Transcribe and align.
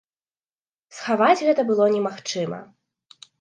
Схаваць 0.99 1.43
гэта 1.47 1.61
было 1.69 1.85
немагчыма. 1.97 2.59